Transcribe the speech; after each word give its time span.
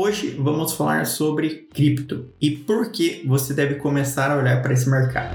Hoje 0.00 0.30
vamos 0.38 0.74
falar 0.74 1.06
sobre 1.06 1.66
cripto 1.74 2.32
e 2.40 2.52
por 2.52 2.92
que 2.92 3.24
você 3.26 3.52
deve 3.52 3.74
começar 3.74 4.30
a 4.30 4.36
olhar 4.36 4.62
para 4.62 4.72
esse 4.72 4.88
mercado. 4.88 5.34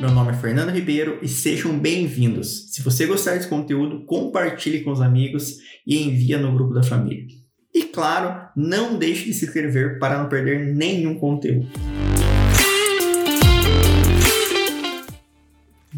Meu 0.00 0.10
nome 0.10 0.32
é 0.32 0.34
Fernando 0.34 0.70
Ribeiro 0.70 1.18
e 1.20 1.28
sejam 1.28 1.78
bem-vindos. 1.78 2.72
Se 2.72 2.82
você 2.82 3.04
gostar 3.04 3.32
desse 3.32 3.48
conteúdo, 3.48 4.06
compartilhe 4.06 4.80
com 4.80 4.92
os 4.92 5.02
amigos 5.02 5.58
e 5.86 6.02
envia 6.02 6.38
no 6.38 6.54
grupo 6.54 6.72
da 6.72 6.82
família. 6.82 7.26
E 7.74 7.82
claro, 7.82 8.48
não 8.56 8.98
deixe 8.98 9.26
de 9.26 9.34
se 9.34 9.44
inscrever 9.44 9.98
para 9.98 10.16
não 10.22 10.26
perder 10.26 10.74
nenhum 10.74 11.16
conteúdo. 11.16 11.68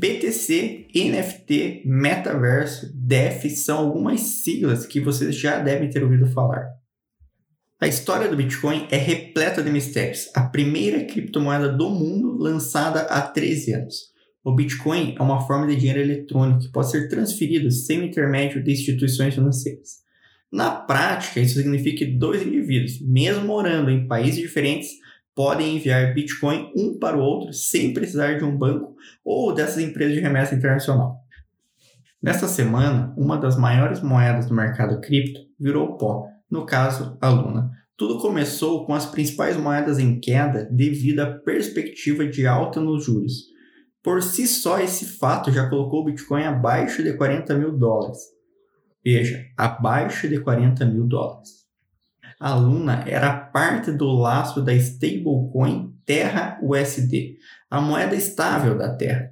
BTC, 0.00 0.86
NFT, 0.94 1.82
metaverso, 1.84 2.90
DEF 2.94 3.50
são 3.50 3.80
algumas 3.80 4.20
siglas 4.22 4.86
que 4.86 4.98
vocês 4.98 5.36
já 5.36 5.58
devem 5.58 5.90
ter 5.90 6.02
ouvido 6.02 6.26
falar. 6.32 6.70
A 7.78 7.86
história 7.86 8.26
do 8.26 8.34
Bitcoin 8.34 8.88
é 8.90 8.96
repleta 8.96 9.62
de 9.62 9.70
mistérios. 9.70 10.30
A 10.34 10.46
primeira 10.46 11.04
criptomoeda 11.04 11.68
do 11.68 11.90
mundo 11.90 12.38
lançada 12.38 13.02
há 13.02 13.20
13 13.20 13.74
anos. 13.74 13.96
O 14.42 14.54
Bitcoin 14.54 15.16
é 15.18 15.22
uma 15.22 15.46
forma 15.46 15.66
de 15.66 15.76
dinheiro 15.76 16.00
eletrônico 16.00 16.60
que 16.60 16.72
pode 16.72 16.90
ser 16.90 17.10
transferido 17.10 17.70
sem 17.70 18.00
o 18.00 18.04
intermédio 18.04 18.64
de 18.64 18.72
instituições 18.72 19.34
financeiras. 19.34 19.98
Na 20.50 20.70
prática, 20.70 21.40
isso 21.40 21.56
significa 21.56 21.98
que 21.98 22.16
dois 22.16 22.40
indivíduos, 22.40 23.02
mesmo 23.02 23.44
morando 23.44 23.90
em 23.90 24.08
países 24.08 24.40
diferentes, 24.40 24.92
podem 25.40 25.76
enviar 25.76 26.12
Bitcoin 26.12 26.70
um 26.76 26.98
para 26.98 27.16
o 27.16 27.20
outro 27.22 27.54
sem 27.54 27.94
precisar 27.94 28.34
de 28.34 28.44
um 28.44 28.54
banco 28.54 28.94
ou 29.24 29.54
dessas 29.54 29.82
empresas 29.82 30.14
de 30.14 30.20
remessa 30.20 30.54
internacional. 30.54 31.16
Nesta 32.22 32.46
semana, 32.46 33.14
uma 33.16 33.38
das 33.38 33.56
maiores 33.56 34.02
moedas 34.02 34.44
do 34.44 34.54
mercado 34.54 35.00
cripto 35.00 35.40
virou 35.58 35.96
pó, 35.96 36.26
no 36.50 36.66
caso, 36.66 37.16
a 37.22 37.30
Luna. 37.30 37.70
Tudo 37.96 38.18
começou 38.18 38.84
com 38.84 38.92
as 38.92 39.06
principais 39.06 39.56
moedas 39.56 39.98
em 39.98 40.20
queda 40.20 40.68
devido 40.70 41.20
à 41.20 41.26
perspectiva 41.26 42.26
de 42.26 42.46
alta 42.46 42.78
nos 42.78 43.06
juros. 43.06 43.46
Por 44.02 44.22
si 44.22 44.46
só, 44.46 44.78
esse 44.78 45.06
fato 45.06 45.50
já 45.50 45.70
colocou 45.70 46.02
o 46.02 46.04
Bitcoin 46.04 46.42
abaixo 46.42 47.02
de 47.02 47.14
40 47.14 47.54
mil 47.54 47.78
dólares. 47.78 48.18
Veja, 49.02 49.42
abaixo 49.56 50.28
de 50.28 50.38
40 50.38 50.84
mil 50.84 51.06
dólares 51.06 51.59
a 52.40 52.54
Luna 52.54 53.04
era 53.06 53.36
parte 53.36 53.92
do 53.92 54.06
laço 54.06 54.62
da 54.62 54.72
stablecoin 54.72 55.94
Terra 56.06 56.58
USD, 56.62 57.36
a 57.70 57.82
moeda 57.82 58.16
estável 58.16 58.78
da 58.78 58.96
Terra. 58.96 59.30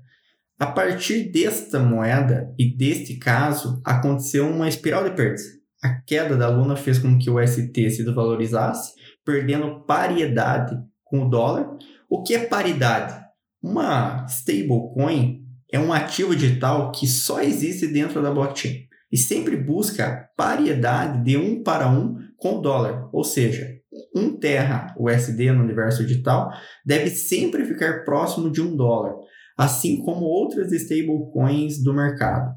A 0.61 0.67
partir 0.67 1.33
desta 1.33 1.78
moeda 1.78 2.53
e 2.59 2.77
deste 2.77 3.17
caso, 3.17 3.81
aconteceu 3.83 4.47
uma 4.47 4.69
espiral 4.69 5.05
de 5.05 5.17
perdas. 5.17 5.42
A 5.83 5.95
queda 6.03 6.37
da 6.37 6.48
Luna 6.48 6.77
fez 6.77 6.98
com 6.98 7.17
que 7.19 7.31
o 7.31 7.42
UST 7.42 7.91
se 7.91 8.05
desvalorizasse, 8.05 8.92
perdendo 9.25 9.84
paridade 9.87 10.77
com 11.03 11.25
o 11.25 11.31
dólar. 11.31 11.78
O 12.11 12.22
que 12.22 12.34
é 12.34 12.47
paridade? 12.47 13.19
Uma 13.62 14.27
stablecoin 14.28 15.45
é 15.72 15.78
um 15.78 15.93
ativo 15.93 16.37
digital 16.37 16.93
que 16.93 17.06
só 17.06 17.41
existe 17.41 17.87
dentro 17.87 18.22
da 18.22 18.31
blockchain 18.31 18.87
e 19.11 19.17
sempre 19.17 19.56
busca 19.56 20.28
paridade 20.37 21.25
de 21.25 21.37
um 21.37 21.62
para 21.62 21.89
um 21.89 22.28
com 22.39 22.61
dólar, 22.61 23.08
ou 23.12 23.25
seja, 23.25 23.78
um 24.14 24.39
terra 24.39 24.94
USD 24.98 25.50
no 25.53 25.62
universo 25.62 26.05
digital 26.05 26.50
deve 26.84 27.11
sempre 27.11 27.64
ficar 27.64 28.05
próximo 28.05 28.50
de 28.50 28.61
um 28.61 28.77
dólar, 28.77 29.14
assim 29.56 30.03
como 30.03 30.25
outras 30.25 30.72
stablecoins 30.72 31.83
do 31.83 31.92
mercado. 31.92 32.55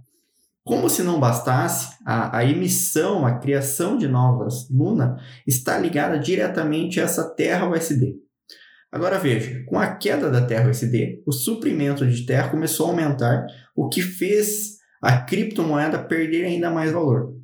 Como 0.63 0.87
se 0.87 1.01
não 1.01 1.19
bastasse, 1.19 1.95
a, 2.05 2.37
a, 2.37 2.45
emissão, 2.45 3.25
a 3.25 3.39
criação 3.39 3.97
de 3.97 4.07
novas 4.07 4.69
Luna 4.69 5.17
está 5.47 5.79
ligada 5.79 6.19
diretamente 6.19 6.99
a 6.99 7.03
essa 7.03 7.33
terra 7.33 7.67
USD. 7.67 8.15
Agora 8.91 9.17
veja, 9.17 9.63
com 9.65 9.79
a 9.79 9.95
queda 9.95 10.29
da 10.29 10.45
terra 10.45 10.69
USD, 10.69 11.23
o 11.25 11.31
suprimento 11.31 12.05
de 12.05 12.25
terra 12.25 12.49
começou 12.49 12.85
a 12.85 12.89
aumentar, 12.89 13.47
o 13.75 13.89
que 13.89 14.01
fez 14.01 14.77
a 15.01 15.21
criptomoeda 15.21 15.97
perder 16.03 16.45
ainda 16.45 16.69
mais 16.69 16.91
valor. 16.91 17.40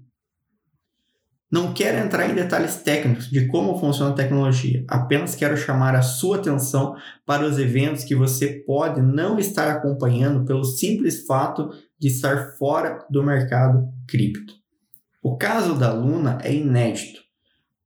Não 1.50 1.74
quero 1.74 1.98
entrar 1.98 2.30
em 2.30 2.36
detalhes 2.36 2.76
técnicos 2.84 3.30
de 3.30 3.48
como 3.48 3.80
funciona 3.80 4.12
a 4.12 4.16
tecnologia, 4.16 4.84
apenas 4.86 5.34
quero 5.34 5.56
chamar 5.56 5.96
a 5.96 6.02
sua 6.02 6.38
atenção 6.38 6.96
para 7.26 7.46
os 7.46 7.58
eventos 7.58 8.04
que 8.04 8.14
você 8.14 8.48
pode 8.66 9.02
não 9.02 9.40
estar 9.40 9.70
acompanhando 9.70 10.46
pelo 10.46 10.66
simples 10.66 11.26
fato 11.26 11.70
de 11.98 12.10
estar 12.10 12.58
fora 12.58 13.00
do 13.10 13.24
mercado 13.24 13.88
cripto. 14.06 14.54
O 15.24 15.38
caso 15.38 15.76
da 15.76 15.94
Luna 15.94 16.38
é 16.44 16.54
inédito 16.54 17.22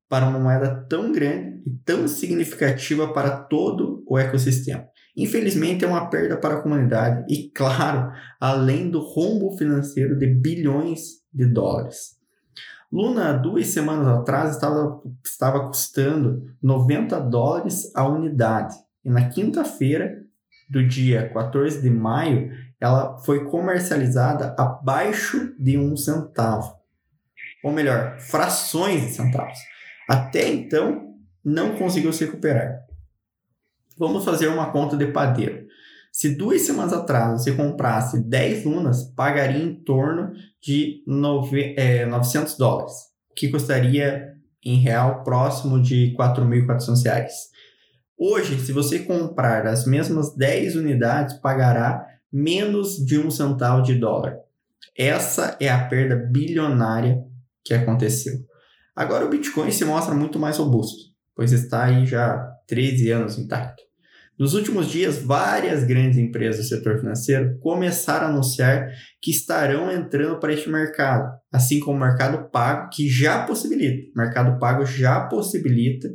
para 0.09 0.27
uma 0.27 0.39
moeda 0.39 0.85
tão 0.89 1.11
grande 1.11 1.61
e 1.65 1.71
tão 1.85 2.07
significativa 2.07 3.13
para 3.13 3.29
todo 3.43 4.03
o 4.07 4.17
ecossistema. 4.17 4.87
Infelizmente, 5.15 5.85
é 5.85 5.87
uma 5.87 6.09
perda 6.09 6.35
para 6.35 6.55
a 6.55 6.61
comunidade 6.61 7.25
e, 7.31 7.49
claro, 7.49 8.11
além 8.39 8.89
do 8.89 8.99
rombo 8.99 9.55
financeiro 9.55 10.17
de 10.17 10.27
bilhões 10.27 11.21
de 11.31 11.45
dólares. 11.45 12.20
Luna, 12.91 13.31
duas 13.33 13.67
semanas 13.67 14.07
atrás, 14.07 14.55
estava, 14.55 15.01
estava 15.23 15.67
custando 15.67 16.53
90 16.61 17.19
dólares 17.21 17.89
a 17.95 18.05
unidade. 18.05 18.75
E 19.03 19.09
na 19.09 19.29
quinta-feira 19.29 20.21
do 20.69 20.85
dia 20.85 21.29
14 21.29 21.81
de 21.81 21.89
maio, 21.89 22.51
ela 22.79 23.17
foi 23.19 23.45
comercializada 23.45 24.53
abaixo 24.57 25.55
de 25.57 25.77
um 25.77 25.95
centavo. 25.95 26.75
Ou 27.63 27.71
melhor, 27.71 28.19
frações 28.19 29.01
de 29.01 29.11
centavos. 29.11 29.57
Até 30.09 30.49
então, 30.49 31.15
não 31.43 31.77
conseguiu 31.77 32.11
se 32.11 32.25
recuperar. 32.25 32.81
Vamos 33.97 34.25
fazer 34.25 34.47
uma 34.47 34.71
conta 34.71 34.97
de 34.97 35.05
padeiro. 35.07 35.67
Se 36.11 36.35
duas 36.35 36.61
semanas 36.63 36.91
atrás 36.91 37.41
você 37.41 37.53
comprasse 37.53 38.21
10 38.21 38.65
lunas, 38.65 39.03
pagaria 39.15 39.63
em 39.63 39.73
torno 39.73 40.33
de 40.61 41.01
nove, 41.07 41.73
é, 41.77 42.05
900 42.05 42.57
dólares, 42.57 42.93
que 43.33 43.49
custaria 43.49 44.33
em 44.63 44.75
real 44.75 45.23
próximo 45.23 45.81
de 45.81 46.13
4.400 46.19 47.03
reais. 47.03 47.33
Hoje, 48.17 48.59
se 48.59 48.73
você 48.73 48.99
comprar 48.99 49.65
as 49.65 49.85
mesmas 49.87 50.35
10 50.35 50.75
unidades, 50.75 51.35
pagará 51.35 52.05
menos 52.31 52.97
de 52.97 53.17
um 53.17 53.31
centavo 53.31 53.81
de 53.81 53.95
dólar. 53.95 54.37
Essa 54.95 55.55
é 55.59 55.69
a 55.69 55.87
perda 55.87 56.15
bilionária 56.15 57.23
que 57.63 57.73
aconteceu. 57.73 58.33
Agora 58.93 59.25
o 59.25 59.29
Bitcoin 59.29 59.71
se 59.71 59.85
mostra 59.85 60.13
muito 60.13 60.37
mais 60.37 60.57
robusto, 60.57 61.09
pois 61.33 61.53
está 61.53 61.85
aí 61.85 62.05
já 62.05 62.51
13 62.67 63.11
anos 63.11 63.39
intacto. 63.39 63.90
Nos 64.41 64.55
últimos 64.55 64.87
dias, 64.87 65.19
várias 65.19 65.83
grandes 65.83 66.17
empresas 66.17 66.65
do 66.65 66.69
setor 66.69 66.97
financeiro 66.97 67.59
começaram 67.59 68.25
a 68.25 68.29
anunciar 68.31 68.89
que 69.21 69.29
estarão 69.29 69.91
entrando 69.91 70.39
para 70.39 70.51
este 70.51 70.67
mercado, 70.67 71.31
assim 71.53 71.79
como 71.79 71.97
o 71.97 71.99
mercado 71.99 72.49
pago, 72.49 72.89
que 72.91 73.07
já 73.07 73.45
possibilita. 73.45 74.09
O 74.15 74.17
mercado 74.17 74.57
pago 74.57 74.83
já 74.83 75.27
possibilita 75.27 76.11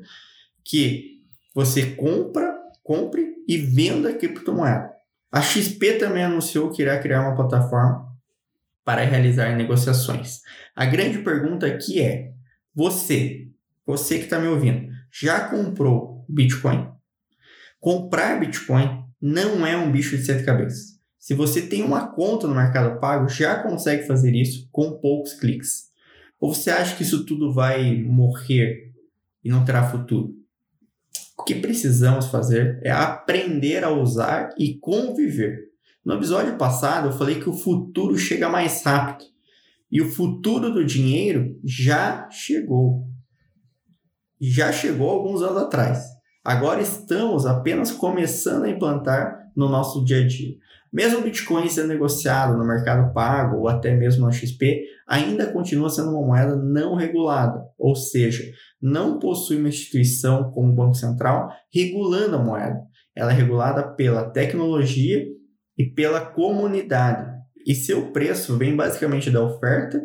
que 0.65 1.21
você 1.55 1.95
compra, 1.95 2.53
compre 2.83 3.33
e 3.47 3.59
venda 3.59 4.13
criptomoeda. 4.13 4.91
A 5.31 5.41
XP 5.41 5.93
também 5.93 6.25
anunciou 6.25 6.73
que 6.73 6.83
irá 6.83 6.99
criar 6.99 7.21
uma 7.21 7.37
plataforma 7.37 8.09
para 8.85 9.05
realizar 9.05 9.55
negociações. 9.55 10.41
A 10.75 10.85
grande 10.85 11.19
pergunta 11.19 11.65
aqui 11.65 12.03
é: 12.03 12.33
você, 12.75 13.47
você 13.87 14.19
que 14.19 14.25
está 14.25 14.41
me 14.41 14.49
ouvindo, 14.49 14.89
já 15.13 15.49
comprou 15.49 16.27
Bitcoin? 16.29 16.96
Comprar 17.87 18.41
Bitcoin 18.41 19.05
não 19.23 19.65
é 19.65 19.77
um 19.77 19.93
bicho 19.93 20.17
de 20.17 20.25
sete 20.25 20.45
cabeças. 20.45 20.99
Se 21.21 21.35
você 21.35 21.63
tem 21.63 21.85
uma 21.85 22.09
conta 22.09 22.49
no 22.49 22.55
Mercado 22.57 22.99
Pago, 22.99 23.29
já 23.29 23.63
consegue 23.63 24.09
fazer 24.09 24.35
isso 24.35 24.69
com 24.73 24.99
poucos 24.99 25.35
cliques. 25.35 25.85
Ou 26.41 26.53
você 26.53 26.69
acha 26.71 26.97
que 26.97 27.05
isso 27.05 27.25
tudo 27.25 27.53
vai 27.53 28.03
morrer 28.03 28.93
e 29.45 29.49
não 29.49 29.65
terá 29.65 29.89
futuro? 29.89 30.35
O 31.39 31.45
que 31.45 31.55
precisamos 31.55 32.27
fazer 32.27 32.81
é 32.83 32.91
aprender 32.91 33.85
a 33.85 33.91
usar 33.91 34.53
e 34.59 34.75
conviver. 34.81 35.69
No 36.05 36.15
episódio 36.15 36.57
passado, 36.57 37.11
eu 37.11 37.13
falei 37.13 37.39
que 37.39 37.49
o 37.49 37.55
futuro 37.55 38.19
chega 38.19 38.49
mais 38.49 38.83
rápido. 38.83 39.31
E 39.93 40.03
o 40.03 40.11
futuro 40.11 40.73
do 40.73 40.85
dinheiro 40.85 41.57
já 41.65 42.29
chegou. 42.31 43.07
Já 44.41 44.73
chegou 44.73 45.09
alguns 45.09 45.41
anos 45.41 45.63
atrás. 45.63 46.16
Agora 46.47 46.81
estamos 46.81 47.45
apenas 47.45 47.91
começando 47.91 48.67
a 48.67 48.71
implantar 48.71 49.51
no 49.57 49.69
nosso 49.69 50.05
dia 50.05 50.21
a 50.21 50.25
dia. 50.29 50.55
Mesmo 50.93 51.19
o 51.19 51.23
Bitcoin 51.23 51.69
sendo 51.69 51.89
negociado 51.89 52.57
no 52.57 52.65
mercado 52.65 53.13
pago 53.13 53.57
ou 53.57 53.69
até 53.69 53.93
mesmo 53.97 54.25
na 54.25 54.31
XP, 54.31 54.85
ainda 55.09 55.53
continua 55.53 55.91
sendo 55.91 56.11
uma 56.11 56.25
moeda 56.25 56.55
não 56.55 56.95
regulada, 56.95 57.65
ou 57.77 57.97
seja, 57.97 58.45
não 58.81 59.19
possui 59.19 59.57
uma 59.57 59.71
instituição 59.71 60.53
como 60.53 60.71
o 60.71 60.73
Banco 60.73 60.95
Central 60.95 61.51
regulando 61.75 62.37
a 62.37 62.45
moeda. 62.45 62.81
Ela 63.13 63.33
é 63.33 63.35
regulada 63.35 63.83
pela 63.97 64.31
tecnologia 64.31 65.27
e 65.77 65.85
pela 65.85 66.21
comunidade. 66.21 67.29
E 67.67 67.75
seu 67.75 68.13
preço 68.13 68.57
vem 68.57 68.77
basicamente 68.77 69.33
da 69.33 69.43
oferta 69.43 70.01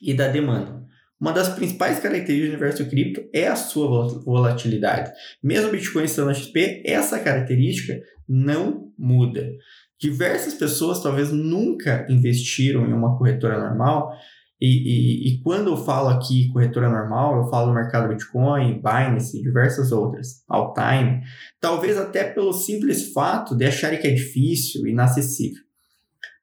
e 0.00 0.14
da 0.14 0.26
demanda. 0.26 0.83
Uma 1.24 1.32
das 1.32 1.48
principais 1.48 2.00
características 2.00 2.50
do 2.50 2.52
universo 2.52 2.84
cripto 2.84 3.24
é 3.32 3.48
a 3.48 3.56
sua 3.56 4.20
volatilidade. 4.26 5.10
Mesmo 5.42 5.68
o 5.68 5.72
Bitcoin 5.72 6.04
estando 6.04 6.26
na 6.26 6.34
XP, 6.34 6.82
essa 6.84 7.18
característica 7.18 7.98
não 8.28 8.92
muda. 8.98 9.50
Diversas 9.98 10.52
pessoas 10.52 11.02
talvez 11.02 11.32
nunca 11.32 12.06
investiram 12.10 12.86
em 12.86 12.92
uma 12.92 13.16
corretora 13.16 13.58
normal, 13.58 14.12
e, 14.60 14.66
e, 14.66 15.28
e, 15.28 15.40
quando 15.42 15.70
eu 15.70 15.78
falo 15.78 16.08
aqui 16.08 16.52
corretora 16.52 16.90
normal, 16.90 17.38
eu 17.38 17.48
falo 17.48 17.72
mercado 17.72 18.08
Bitcoin, 18.08 18.82
Binance 18.82 19.38
e 19.38 19.42
diversas 19.42 19.92
outras, 19.92 20.44
Altime, 20.46 21.22
talvez 21.58 21.96
até 21.96 22.24
pelo 22.24 22.52
simples 22.52 23.12
fato 23.14 23.56
de 23.56 23.64
acharem 23.64 23.98
que 23.98 24.06
é 24.06 24.12
difícil 24.12 24.86
e 24.86 24.90
inacessível. 24.90 25.63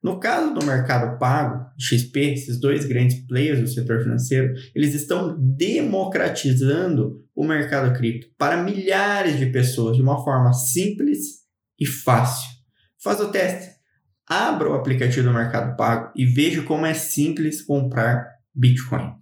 No 0.02 0.18
caso 0.18 0.52
do 0.52 0.66
mercado 0.66 1.16
pago, 1.16 1.64
XP, 1.78 2.32
esses 2.32 2.58
dois 2.58 2.84
grandes 2.84 3.24
players 3.26 3.60
do 3.60 3.68
setor 3.68 4.02
financeiro, 4.02 4.52
eles 4.74 4.94
estão 4.94 5.36
democratizando 5.38 7.24
o 7.34 7.44
mercado 7.44 7.96
cripto 7.96 8.26
para 8.36 8.62
milhares 8.62 9.38
de 9.38 9.46
pessoas 9.46 9.96
de 9.96 10.02
uma 10.02 10.22
forma 10.24 10.52
simples 10.52 11.42
e 11.78 11.86
fácil. 11.86 12.50
Faz 13.02 13.20
o 13.20 13.30
teste. 13.30 13.70
Abra 14.26 14.70
o 14.70 14.74
aplicativo 14.74 15.28
do 15.28 15.34
Mercado 15.34 15.76
Pago 15.76 16.12
e 16.16 16.24
veja 16.24 16.62
como 16.62 16.86
é 16.86 16.94
simples 16.94 17.62
comprar 17.62 18.26
Bitcoin. 18.54 19.14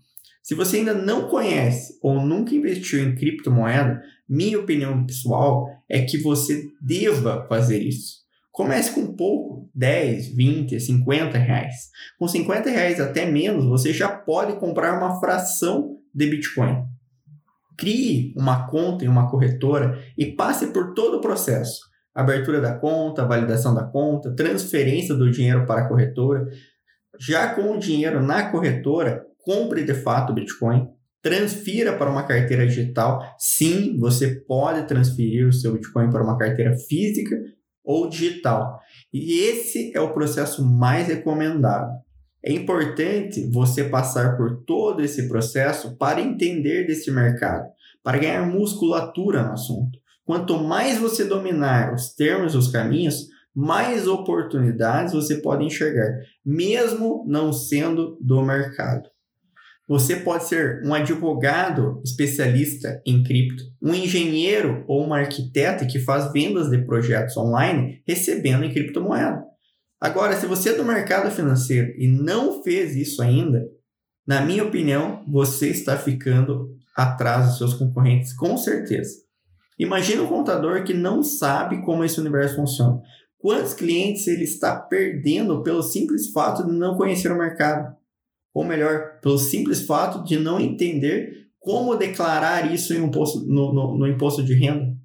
Se 0.42 0.54
você 0.54 0.78
ainda 0.78 0.94
não 0.94 1.28
conhece 1.28 1.98
ou 2.02 2.24
nunca 2.24 2.54
investiu 2.54 3.02
em 3.02 3.14
criptomoeda, 3.14 4.02
minha 4.28 4.58
opinião 4.58 5.04
pessoal 5.04 5.68
é 5.88 6.02
que 6.02 6.18
você 6.18 6.64
deva 6.80 7.46
fazer 7.48 7.80
isso. 7.82 8.19
Comece 8.60 8.94
com 8.94 9.16
pouco, 9.16 9.70
10, 9.74 10.34
20, 10.36 10.78
50 10.78 11.38
reais. 11.38 11.74
Com 12.18 12.28
50 12.28 12.68
reais 12.68 13.00
até 13.00 13.24
menos, 13.24 13.64
você 13.64 13.90
já 13.90 14.06
pode 14.06 14.60
comprar 14.60 14.98
uma 14.98 15.18
fração 15.18 15.96
de 16.14 16.26
Bitcoin. 16.26 16.84
Crie 17.78 18.34
uma 18.36 18.68
conta 18.68 19.02
em 19.02 19.08
uma 19.08 19.30
corretora 19.30 19.98
e 20.14 20.36
passe 20.36 20.66
por 20.74 20.92
todo 20.92 21.16
o 21.16 21.20
processo. 21.22 21.80
Abertura 22.14 22.60
da 22.60 22.78
conta, 22.78 23.24
validação 23.24 23.74
da 23.74 23.84
conta, 23.84 24.34
transferência 24.34 25.14
do 25.14 25.30
dinheiro 25.30 25.64
para 25.64 25.86
a 25.86 25.88
corretora. 25.88 26.46
Já 27.18 27.54
com 27.54 27.72
o 27.72 27.78
dinheiro 27.78 28.22
na 28.22 28.50
corretora, 28.50 29.24
compre 29.38 29.84
de 29.84 29.94
fato 29.94 30.34
Bitcoin, 30.34 30.86
transfira 31.22 31.94
para 31.96 32.10
uma 32.10 32.24
carteira 32.24 32.66
digital. 32.66 33.22
Sim, 33.38 33.96
você 33.98 34.38
pode 34.46 34.86
transferir 34.86 35.48
o 35.48 35.52
seu 35.52 35.72
Bitcoin 35.72 36.10
para 36.10 36.22
uma 36.22 36.36
carteira 36.36 36.76
física 36.76 37.34
ou 37.84 38.08
digital. 38.08 38.78
E 39.12 39.40
esse 39.40 39.92
é 39.94 40.00
o 40.00 40.12
processo 40.12 40.64
mais 40.64 41.08
recomendado. 41.08 41.90
É 42.42 42.52
importante 42.52 43.50
você 43.50 43.84
passar 43.84 44.36
por 44.36 44.62
todo 44.64 45.02
esse 45.02 45.28
processo 45.28 45.96
para 45.96 46.20
entender 46.20 46.86
desse 46.86 47.10
mercado, 47.10 47.68
para 48.02 48.18
ganhar 48.18 48.46
musculatura 48.46 49.42
no 49.42 49.52
assunto. 49.52 49.98
Quanto 50.24 50.56
mais 50.58 50.96
você 50.96 51.24
dominar 51.24 51.92
os 51.92 52.14
termos 52.14 52.54
e 52.54 52.56
os 52.56 52.68
caminhos, 52.68 53.26
mais 53.54 54.06
oportunidades 54.06 55.12
você 55.12 55.36
pode 55.36 55.64
enxergar, 55.64 56.20
mesmo 56.44 57.24
não 57.26 57.52
sendo 57.52 58.16
do 58.20 58.40
mercado. 58.40 59.09
Você 59.90 60.14
pode 60.14 60.44
ser 60.44 60.84
um 60.84 60.94
advogado 60.94 62.00
especialista 62.04 63.02
em 63.04 63.24
cripto, 63.24 63.64
um 63.82 63.92
engenheiro 63.92 64.84
ou 64.86 65.04
uma 65.04 65.18
arquiteta 65.18 65.84
que 65.84 65.98
faz 65.98 66.32
vendas 66.32 66.70
de 66.70 66.78
projetos 66.86 67.36
online 67.36 68.00
recebendo 68.06 68.62
em 68.62 68.72
criptomoeda. 68.72 69.42
Agora, 70.00 70.36
se 70.36 70.46
você 70.46 70.68
é 70.68 70.74
do 70.74 70.84
mercado 70.84 71.28
financeiro 71.32 71.92
e 71.98 72.06
não 72.06 72.62
fez 72.62 72.94
isso 72.94 73.20
ainda, 73.20 73.66
na 74.24 74.40
minha 74.40 74.62
opinião, 74.62 75.24
você 75.26 75.70
está 75.70 75.96
ficando 75.96 76.68
atrás 76.96 77.48
dos 77.48 77.58
seus 77.58 77.74
concorrentes, 77.74 78.32
com 78.32 78.56
certeza. 78.56 79.16
Imagina 79.76 80.22
um 80.22 80.28
contador 80.28 80.84
que 80.84 80.94
não 80.94 81.20
sabe 81.20 81.82
como 81.82 82.04
esse 82.04 82.20
universo 82.20 82.54
funciona. 82.54 83.00
Quantos 83.38 83.74
clientes 83.74 84.28
ele 84.28 84.44
está 84.44 84.76
perdendo 84.76 85.64
pelo 85.64 85.82
simples 85.82 86.30
fato 86.30 86.64
de 86.64 86.70
não 86.70 86.96
conhecer 86.96 87.32
o 87.32 87.36
mercado? 87.36 87.98
Ou 88.52 88.64
melhor, 88.64 89.20
pelo 89.20 89.38
simples 89.38 89.82
fato 89.82 90.24
de 90.24 90.38
não 90.38 90.60
entender 90.60 91.48
como 91.58 91.96
declarar 91.96 92.72
isso 92.72 92.94
um 93.00 93.10
posto, 93.10 93.40
no, 93.46 93.72
no, 93.72 93.98
no 93.98 94.08
imposto 94.08 94.42
de 94.42 94.54
renda. 94.54 94.96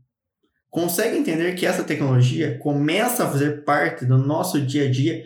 Consegue 0.69 1.17
entender 1.17 1.53
que 1.55 1.65
essa 1.65 1.83
tecnologia 1.83 2.57
começa 2.59 3.23
a 3.23 3.29
fazer 3.29 3.63
parte 3.63 4.05
do 4.05 4.17
nosso 4.17 4.59
dia 4.59 4.87
a 4.87 4.91
dia? 4.91 5.23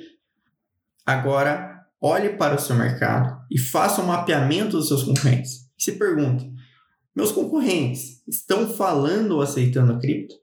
Agora, 1.05 1.85
olhe 2.01 2.29
para 2.29 2.55
o 2.55 2.59
seu 2.59 2.75
mercado 2.75 3.39
e 3.49 3.57
faça 3.57 4.01
um 4.01 4.07
mapeamento 4.07 4.77
dos 4.77 4.87
seus 4.87 5.03
concorrentes. 5.03 5.67
se 5.77 5.93
pergunte: 5.93 6.51
meus 7.15 7.31
concorrentes 7.31 8.21
estão 8.27 8.67
falando 8.67 9.31
ou 9.31 9.41
aceitando 9.41 9.99
cripto? 9.99 10.35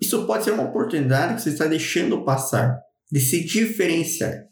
Isso 0.00 0.26
pode 0.26 0.44
ser 0.44 0.52
uma 0.52 0.64
oportunidade 0.64 1.34
que 1.34 1.42
você 1.42 1.50
está 1.50 1.66
deixando 1.66 2.24
passar 2.24 2.80
de 3.10 3.20
se 3.20 3.44
diferenciar. 3.44 4.47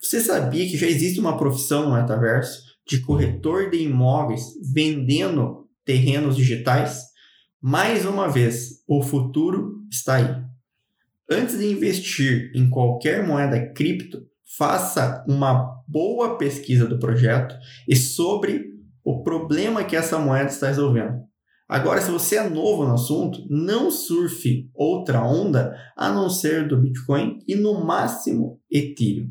Você 0.00 0.20
sabia 0.20 0.68
que 0.68 0.76
já 0.76 0.86
existe 0.86 1.20
uma 1.20 1.36
profissão 1.36 1.88
no 1.88 1.94
metaverso 1.94 2.62
de 2.86 3.00
corretor 3.00 3.70
de 3.70 3.78
imóveis 3.78 4.54
vendendo 4.72 5.68
terrenos 5.84 6.36
digitais? 6.36 7.04
Mais 7.60 8.04
uma 8.04 8.28
vez, 8.28 8.82
o 8.86 9.02
futuro 9.02 9.80
está 9.90 10.16
aí. 10.16 10.44
Antes 11.28 11.58
de 11.58 11.66
investir 11.66 12.52
em 12.54 12.70
qualquer 12.70 13.26
moeda 13.26 13.72
cripto, 13.72 14.22
faça 14.56 15.24
uma 15.26 15.82
boa 15.88 16.38
pesquisa 16.38 16.86
do 16.86 16.98
projeto 16.98 17.56
e 17.88 17.96
sobre 17.96 18.76
o 19.04 19.22
problema 19.22 19.84
que 19.84 19.96
essa 19.96 20.18
moeda 20.18 20.50
está 20.50 20.68
resolvendo. 20.68 21.26
Agora, 21.68 22.00
se 22.00 22.10
você 22.12 22.36
é 22.36 22.48
novo 22.48 22.84
no 22.84 22.94
assunto, 22.94 23.44
não 23.50 23.90
surfe 23.90 24.70
outra 24.72 25.24
onda 25.24 25.76
a 25.96 26.08
não 26.12 26.30
ser 26.30 26.68
do 26.68 26.80
Bitcoin 26.80 27.40
e 27.46 27.56
no 27.56 27.84
máximo 27.84 28.60
Ethereum. 28.70 29.30